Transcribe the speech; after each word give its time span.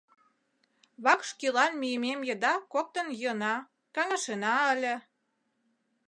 Вакш 1.03 1.29
кӱлан 1.39 1.71
мийымем 1.81 2.19
еда 2.33 2.53
коктын 2.73 3.07
йӱына, 3.19 3.55
каҥашена 3.95 4.55
ыле. 4.73 4.95